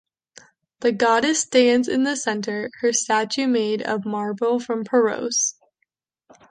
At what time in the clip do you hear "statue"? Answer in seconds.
2.91-3.45